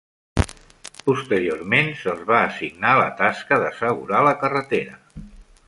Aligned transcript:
Posteriorment 1.09 1.91
se'ls 1.99 2.25
va 2.31 2.39
assignar 2.47 2.95
la 3.03 3.11
tasca 3.21 3.61
d'assegurar 3.67 4.23
la 4.29 4.33
carretera. 4.45 4.99